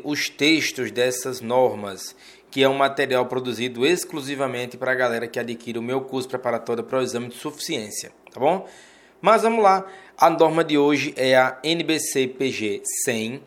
[0.04, 2.16] os textos dessas normas
[2.52, 6.84] que é um material produzido exclusivamente para a galera que adquire o meu curso preparatório
[6.84, 8.67] para o exame de suficiência, tá bom?
[9.21, 9.85] Mas vamos lá,
[10.17, 13.41] a norma de hoje é a NBC PG 100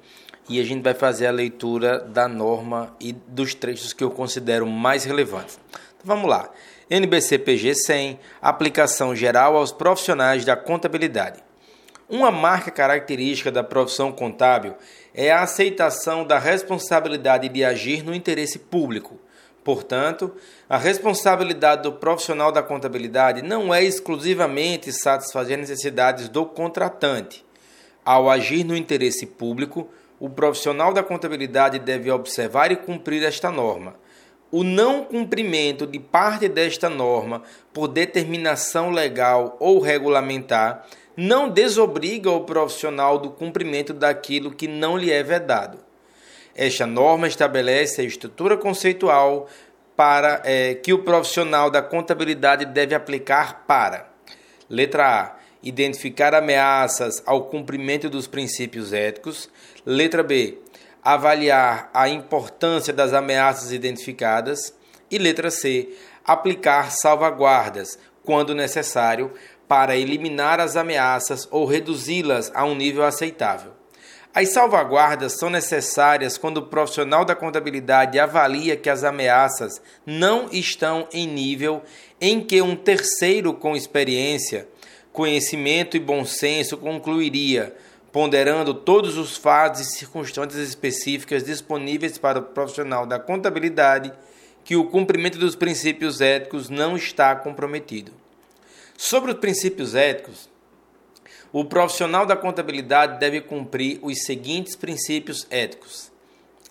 [0.48, 4.66] e a gente vai fazer a leitura da norma e dos trechos que eu considero
[4.66, 5.58] mais relevantes.
[5.70, 6.48] Então, vamos lá.
[6.88, 11.43] NBC PG 100, aplicação geral aos profissionais da contabilidade.
[12.08, 14.74] Uma marca característica da profissão contábil
[15.14, 19.18] é a aceitação da responsabilidade de agir no interesse público.
[19.64, 20.34] Portanto,
[20.68, 27.42] a responsabilidade do profissional da contabilidade não é exclusivamente satisfazer necessidades do contratante.
[28.04, 29.88] Ao agir no interesse público,
[30.20, 33.96] o profissional da contabilidade deve observar e cumprir esta norma.
[34.50, 42.44] O não cumprimento de parte desta norma por determinação legal ou regulamentar não desobriga o
[42.44, 45.78] profissional do cumprimento daquilo que não lhe é vedado.
[46.54, 49.48] Esta norma estabelece a estrutura conceitual
[49.96, 54.12] para é, que o profissional da contabilidade deve aplicar para
[54.68, 59.48] letra A identificar ameaças ao cumprimento dos princípios éticos,
[59.86, 60.58] letra B
[61.02, 64.74] avaliar a importância das ameaças identificadas
[65.10, 65.90] e letra C
[66.24, 69.32] aplicar salvaguardas quando necessário
[69.66, 73.72] para eliminar as ameaças ou reduzi-las a um nível aceitável.
[74.34, 81.06] As salvaguardas são necessárias quando o profissional da contabilidade avalia que as ameaças não estão
[81.12, 81.82] em nível
[82.20, 84.66] em que um terceiro com experiência,
[85.12, 87.76] conhecimento e bom senso concluiria,
[88.10, 94.12] ponderando todos os fatos e circunstâncias específicas disponíveis para o profissional da contabilidade,
[94.64, 98.23] que o cumprimento dos princípios éticos não está comprometido.
[98.96, 100.48] Sobre os princípios éticos,
[101.52, 106.10] o profissional da contabilidade deve cumprir os seguintes princípios éticos.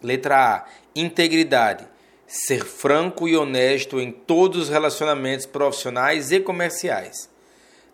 [0.02, 1.88] Letra A: integridade.
[2.28, 7.30] Ser franco e honesto em todos os relacionamentos profissionais e comerciais.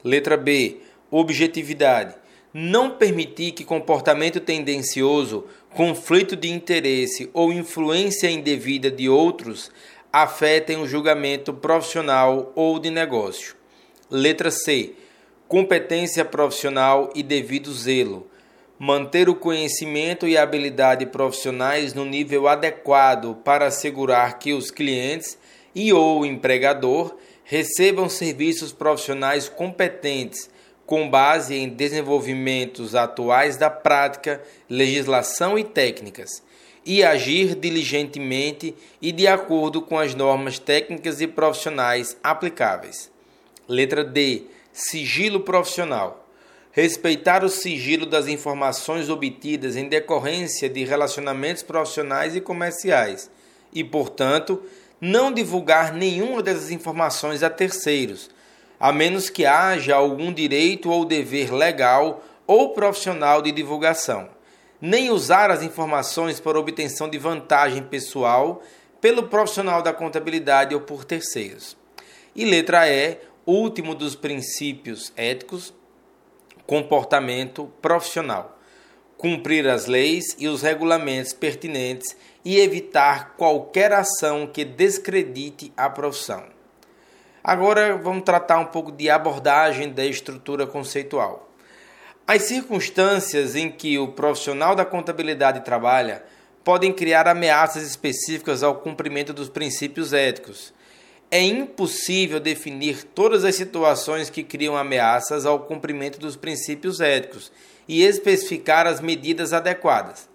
[0.04, 0.82] Letra B:
[1.12, 2.16] objetividade.
[2.54, 5.46] Não permitir que comportamento tendencioso,
[5.76, 9.70] conflito de interesse ou influência indevida de outros
[10.12, 13.59] afetem o julgamento profissional ou de negócio.
[14.12, 14.94] Letra C.
[15.48, 18.26] Competência profissional e devido zelo.
[18.80, 25.38] Manter o conhecimento e habilidade profissionais no nível adequado para assegurar que os clientes
[25.76, 30.50] e ou empregador recebam serviços profissionais competentes
[30.88, 36.42] com base em desenvolvimentos atuais da prática, legislação e técnicas,
[36.84, 43.12] e agir diligentemente e de acordo com as normas técnicas e profissionais aplicáveis.
[43.70, 44.46] Letra D.
[44.74, 46.28] Sigilo profissional.
[46.72, 53.30] Respeitar o sigilo das informações obtidas em decorrência de relacionamentos profissionais e comerciais
[53.72, 54.64] e, portanto,
[55.00, 58.32] não divulgar nenhuma dessas informações a terceiros,
[58.80, 64.30] a menos que haja algum direito ou dever legal ou profissional de divulgação,
[64.82, 68.64] nem usar as informações para obtenção de vantagem pessoal
[69.00, 71.78] pelo profissional da contabilidade ou por terceiros.
[72.36, 73.18] E letra E,
[73.50, 75.74] último dos princípios éticos,
[76.66, 78.58] comportamento profissional.
[79.18, 82.16] Cumprir as leis e os regulamentos pertinentes
[82.46, 86.44] e evitar qualquer ação que descredite a profissão.
[87.44, 91.50] Agora vamos tratar um pouco de abordagem da estrutura conceitual.
[92.28, 96.24] As circunstâncias em que o profissional da contabilidade trabalha
[96.64, 100.72] podem criar ameaças específicas ao cumprimento dos princípios éticos
[101.32, 107.52] é impossível definir todas as situações que criam ameaças ao cumprimento dos princípios éticos
[107.88, 110.28] e especificar as medidas adequadas.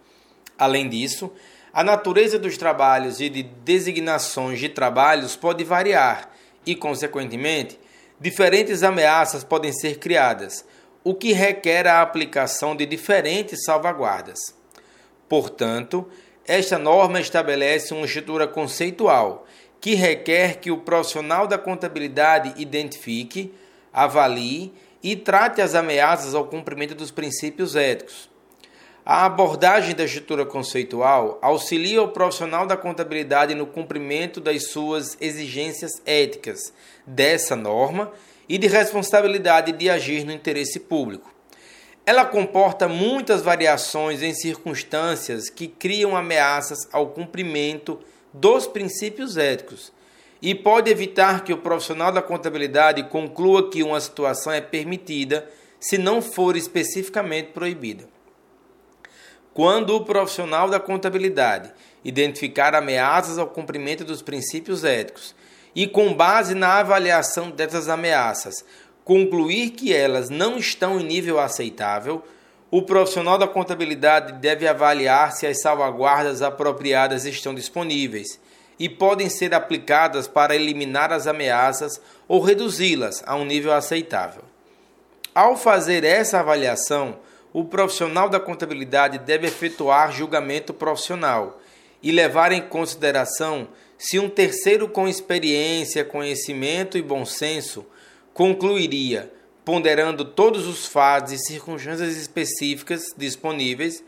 [0.56, 1.32] Além disso,
[1.72, 6.30] a natureza dos trabalhos e de designações de trabalhos pode variar
[6.64, 7.78] e, consequentemente,
[8.20, 10.64] diferentes ameaças podem ser criadas,
[11.02, 14.38] o que requer a aplicação de diferentes salvaguardas.
[15.28, 16.08] Portanto,
[16.46, 19.44] esta norma estabelece uma estrutura conceitual
[19.84, 23.52] que requer que o profissional da contabilidade identifique,
[23.92, 24.72] avalie
[25.02, 28.30] e trate as ameaças ao cumprimento dos princípios éticos.
[29.04, 35.92] A abordagem da estrutura conceitual auxilia o profissional da contabilidade no cumprimento das suas exigências
[36.06, 36.72] éticas
[37.06, 38.10] dessa norma
[38.48, 41.30] e de responsabilidade de agir no interesse público.
[42.06, 48.00] Ela comporta muitas variações em circunstâncias que criam ameaças ao cumprimento
[48.34, 49.92] dos princípios éticos
[50.42, 55.48] e pode evitar que o profissional da contabilidade conclua que uma situação é permitida
[55.78, 58.08] se não for especificamente proibida.
[59.54, 61.72] Quando o profissional da contabilidade
[62.04, 65.34] identificar ameaças ao cumprimento dos princípios éticos
[65.74, 68.64] e, com base na avaliação dessas ameaças,
[69.04, 72.24] concluir que elas não estão em nível aceitável,
[72.76, 78.40] o profissional da contabilidade deve avaliar se as salvaguardas apropriadas estão disponíveis
[78.80, 84.42] e podem ser aplicadas para eliminar as ameaças ou reduzi-las a um nível aceitável.
[85.32, 87.18] Ao fazer essa avaliação,
[87.52, 91.60] o profissional da contabilidade deve efetuar julgamento profissional
[92.02, 97.86] e levar em consideração se um terceiro com experiência, conhecimento e bom senso
[98.32, 99.32] concluiria,
[99.64, 104.04] ponderando todos os fatos e circunstâncias específicas disponíveis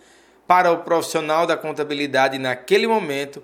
[0.46, 3.42] para o profissional da contabilidade naquele momento,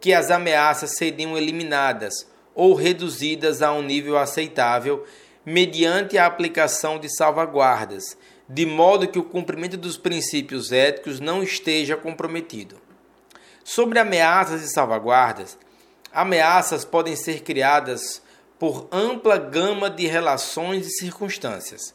[0.00, 5.04] que as ameaças seriam eliminadas ou reduzidas a um nível aceitável
[5.44, 8.16] mediante a aplicação de salvaguardas,
[8.48, 12.80] de modo que o cumprimento dos princípios éticos não esteja comprometido.
[13.62, 15.56] Sobre ameaças e salvaguardas,
[16.12, 18.22] ameaças podem ser criadas
[18.60, 21.94] por ampla gama de relações e circunstâncias.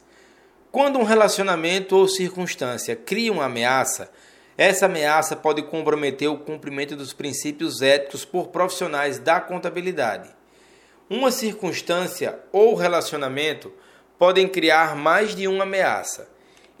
[0.72, 4.10] Quando um relacionamento ou circunstância cria uma ameaça,
[4.58, 10.28] essa ameaça pode comprometer o cumprimento dos princípios éticos por profissionais da contabilidade.
[11.08, 13.72] Uma circunstância ou relacionamento
[14.18, 16.28] podem criar mais de uma ameaça,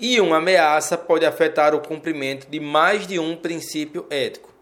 [0.00, 4.52] e uma ameaça pode afetar o cumprimento de mais de um princípio ético.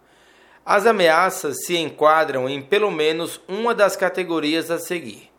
[0.67, 5.31] As ameaças se enquadram em pelo menos uma das categorias a seguir.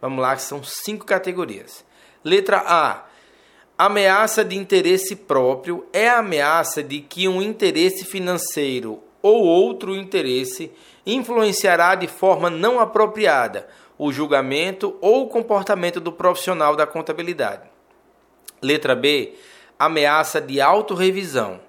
[0.00, 1.84] Vamos lá, são cinco categorias.
[2.22, 3.04] Letra A.
[3.76, 10.70] Ameaça de interesse próprio é a ameaça de que um interesse financeiro ou outro interesse
[11.04, 17.68] influenciará de forma não apropriada o julgamento ou o comportamento do profissional da contabilidade.
[18.62, 19.34] Letra B.
[19.76, 21.60] Ameaça de autorrevisão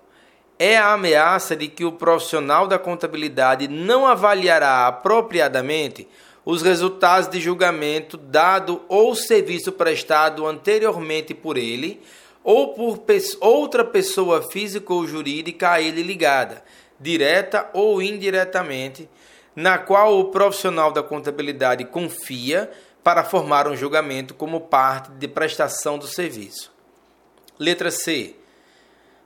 [0.59, 6.05] é a ameaça de que o profissional da contabilidade não avaliará apropriadamente
[6.43, 12.01] os resultados de julgamento dado ou serviço prestado anteriormente por ele
[12.43, 13.01] ou por
[13.39, 16.63] outra pessoa física ou jurídica a ele ligada,
[16.99, 19.07] direta ou indiretamente,
[19.55, 22.69] na qual o profissional da contabilidade confia
[23.03, 26.71] para formar um julgamento como parte de prestação do serviço.
[27.57, 28.38] Letra C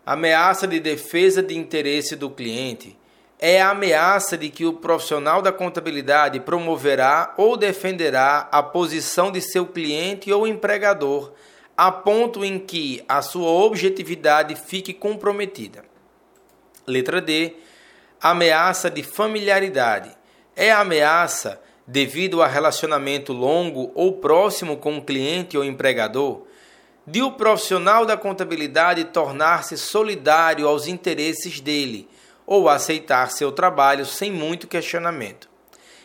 [0.06, 2.98] Ameaça de defesa de interesse do cliente
[3.40, 9.42] é a ameaça de que o profissional da contabilidade promoverá ou defenderá a posição de
[9.42, 11.32] seu cliente ou empregador
[11.76, 15.84] a ponto em que a sua objetividade fique comprometida.
[16.86, 17.56] Letra D.
[18.22, 20.12] Ameaça de familiaridade
[20.56, 26.46] é a ameaça devido a relacionamento longo ou próximo com o cliente ou empregador
[27.06, 32.08] de o profissional da contabilidade tornar-se solidário aos interesses dele
[32.46, 35.50] ou aceitar seu trabalho sem muito questionamento.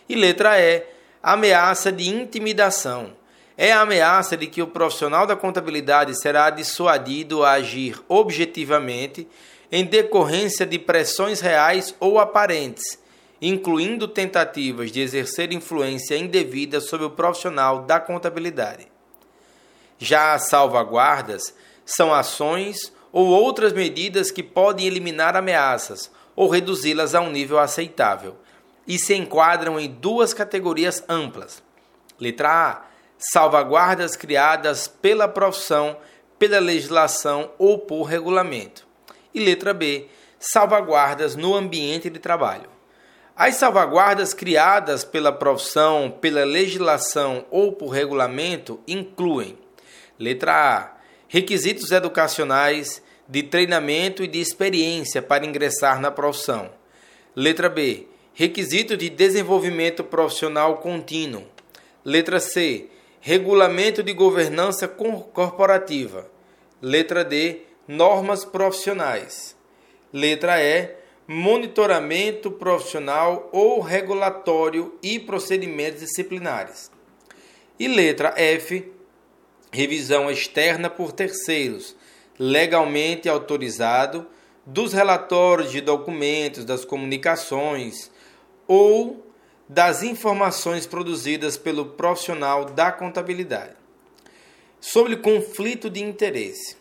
[0.09, 0.85] E letra E,
[1.23, 3.17] ameaça de intimidação.
[3.57, 9.27] É a ameaça de que o profissional da contabilidade será dissuadido a agir objetivamente
[9.71, 12.99] em decorrência de pressões reais ou aparentes,
[13.43, 18.98] incluindo tentativas de exercer influência indevida sobre o profissional da contabilidade.
[19.99, 27.21] Já as salvaguardas são ações ou outras medidas que podem eliminar ameaças ou reduzi-las a
[27.21, 28.37] um nível aceitável
[28.87, 31.63] e se enquadram em duas categorias amplas.
[32.19, 32.83] Letra A:
[33.19, 35.97] salvaguardas criadas pela profissão,
[36.39, 38.87] pela legislação ou por regulamento.
[39.35, 42.71] E letra B: salvaguardas no ambiente de trabalho.
[43.37, 49.59] As salvaguardas criadas pela profissão, pela legislação ou por regulamento incluem
[50.19, 50.99] Letra A.
[51.29, 56.71] Requisitos educacionais de treinamento e de experiência para ingressar na profissão.
[57.37, 58.09] Letra B.
[58.35, 61.45] Requisito de desenvolvimento profissional contínuo.
[62.05, 62.89] Letra C.
[63.21, 66.29] Regulamento de governança corporativa.
[66.83, 67.63] Letra D.
[67.87, 69.57] Normas profissionais.
[70.13, 70.97] Letra E.
[71.29, 76.91] Monitoramento profissional ou regulatório e procedimentos disciplinares.
[77.79, 78.98] E letra F
[79.71, 81.95] revisão externa por terceiros,
[82.39, 84.27] legalmente autorizado,
[84.65, 88.11] dos relatórios de documentos, das comunicações
[88.67, 89.27] ou
[89.69, 93.77] das informações produzidas pelo profissional da contabilidade.
[94.81, 96.77] Sobre conflito de interesse.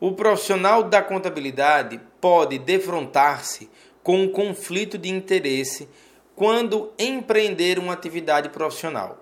[0.00, 3.70] O profissional da contabilidade pode defrontar-se
[4.02, 5.88] com um conflito de interesse
[6.34, 9.21] quando empreender uma atividade profissional.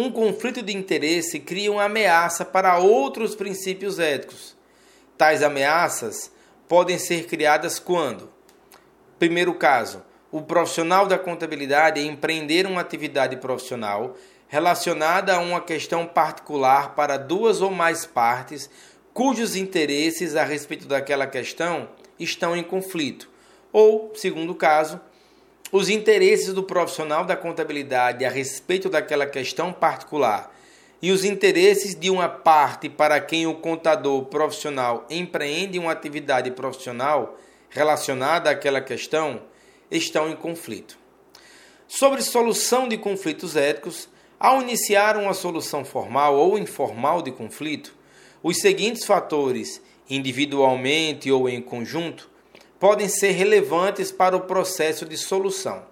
[0.00, 4.56] Um conflito de interesse cria uma ameaça para outros princípios éticos.
[5.16, 6.30] Tais ameaças
[6.68, 8.30] podem ser criadas quando?
[9.18, 14.14] Primeiro caso, o profissional da contabilidade empreender uma atividade profissional
[14.46, 18.70] relacionada a uma questão particular para duas ou mais partes
[19.12, 21.88] cujos interesses a respeito daquela questão
[22.20, 23.28] estão em conflito.
[23.72, 25.00] Ou, segundo caso,
[25.70, 30.54] os interesses do profissional da contabilidade a respeito daquela questão particular
[31.00, 37.38] e os interesses de uma parte para quem o contador profissional empreende uma atividade profissional
[37.68, 39.42] relacionada àquela questão
[39.90, 40.98] estão em conflito.
[41.86, 44.08] Sobre solução de conflitos éticos,
[44.40, 47.94] ao iniciar uma solução formal ou informal de conflito,
[48.42, 52.30] os seguintes fatores, individualmente ou em conjunto,
[52.78, 55.84] podem ser relevantes para o processo de solução.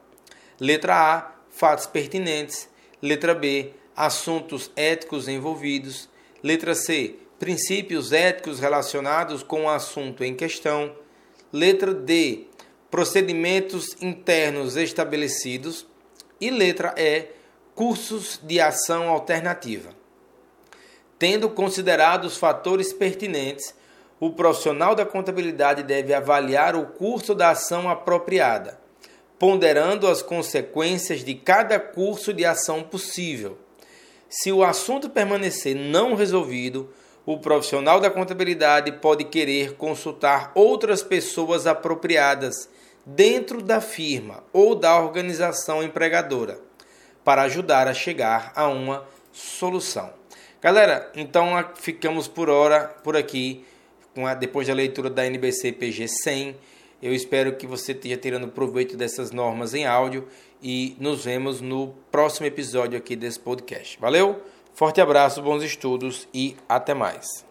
[0.59, 2.69] Letra A, fatos pertinentes.
[3.03, 6.09] Letra B, assuntos éticos envolvidos.
[6.43, 10.95] Letra C, princípios éticos relacionados com o assunto em questão.
[11.53, 12.45] Letra D,
[12.91, 15.87] procedimentos internos estabelecidos.
[16.41, 17.27] E letra E,
[17.75, 19.91] cursos de ação alternativa.
[21.19, 23.75] Tendo considerado os fatores pertinentes,
[24.19, 28.79] o profissional da contabilidade deve avaliar o curso da ação apropriada,
[29.39, 33.59] ponderando as consequências de cada curso de ação possível
[34.29, 36.91] se o assunto permanecer não resolvido,
[37.25, 42.69] o profissional da contabilidade pode querer consultar outras pessoas apropriadas
[43.05, 46.59] dentro da firma ou da organização empregadora
[47.25, 50.13] para ajudar a chegar a uma solução.
[50.61, 53.65] Galera, então ficamos por hora por aqui
[54.25, 56.57] a, depois da leitura da NBC PG 100.
[57.03, 60.27] Eu espero que você esteja tirando proveito dessas normas em áudio
[60.63, 63.99] e nos vemos no próximo episódio aqui desse podcast.
[64.01, 64.41] Valeu?
[64.73, 67.46] Forte abraço, bons estudos e até mais.